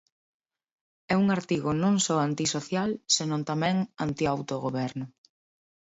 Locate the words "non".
1.83-1.95